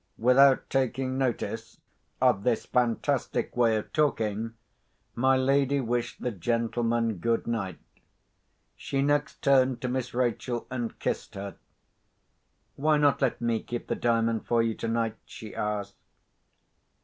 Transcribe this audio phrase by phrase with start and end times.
[0.17, 1.79] Without taking notice
[2.19, 4.55] of this fantastic way of talking,
[5.13, 7.77] my lady wished the gentlemen good night.
[8.75, 11.53] She next turned to Miss Rachel, and kissed her.
[12.75, 15.93] "Why not let me keep the Diamond for you tonight?" she asked.